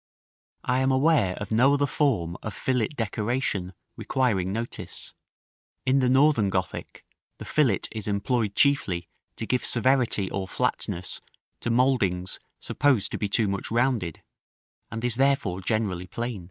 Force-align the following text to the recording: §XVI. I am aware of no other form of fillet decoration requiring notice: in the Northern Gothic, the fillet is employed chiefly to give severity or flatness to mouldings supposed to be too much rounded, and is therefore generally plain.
§XVI. 0.66 0.72
I 0.76 0.78
am 0.78 0.90
aware 0.90 1.36
of 1.36 1.50
no 1.52 1.74
other 1.74 1.84
form 1.86 2.34
of 2.42 2.54
fillet 2.54 2.88
decoration 2.88 3.74
requiring 3.98 4.50
notice: 4.50 5.12
in 5.84 5.98
the 5.98 6.08
Northern 6.08 6.48
Gothic, 6.48 7.04
the 7.36 7.44
fillet 7.44 7.80
is 7.92 8.08
employed 8.08 8.54
chiefly 8.54 9.10
to 9.36 9.44
give 9.44 9.62
severity 9.62 10.30
or 10.30 10.48
flatness 10.48 11.20
to 11.60 11.68
mouldings 11.68 12.40
supposed 12.60 13.10
to 13.10 13.18
be 13.18 13.28
too 13.28 13.46
much 13.46 13.70
rounded, 13.70 14.22
and 14.90 15.04
is 15.04 15.16
therefore 15.16 15.60
generally 15.60 16.06
plain. 16.06 16.50